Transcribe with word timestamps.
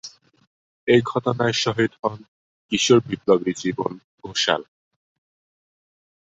এই 0.87 1.01
ঘটনায় 1.05 1.55
শহীদ 1.63 1.91
হন 2.01 2.19
কিশোর 2.71 2.99
বিপ্লবী 3.07 3.51
জীবন 3.57 3.91
ঘোষাল। 4.23 4.61